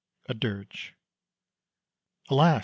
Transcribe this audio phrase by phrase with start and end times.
[0.29, 0.95] _A DIRGE.
[2.31, 2.59] Alas!